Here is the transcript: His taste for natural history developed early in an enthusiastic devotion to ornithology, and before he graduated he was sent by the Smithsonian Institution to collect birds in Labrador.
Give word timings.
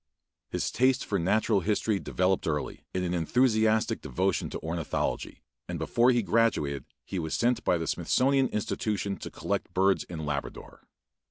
His 0.49 0.71
taste 0.71 1.05
for 1.05 1.19
natural 1.19 1.59
history 1.59 1.99
developed 1.99 2.47
early 2.47 2.87
in 2.91 3.03
an 3.03 3.13
enthusiastic 3.13 4.01
devotion 4.01 4.49
to 4.49 4.59
ornithology, 4.61 5.43
and 5.69 5.77
before 5.77 6.09
he 6.09 6.23
graduated 6.23 6.85
he 7.05 7.19
was 7.19 7.35
sent 7.35 7.63
by 7.63 7.77
the 7.77 7.85
Smithsonian 7.85 8.47
Institution 8.47 9.15
to 9.17 9.29
collect 9.29 9.75
birds 9.75 10.03
in 10.05 10.25
Labrador. 10.25 10.87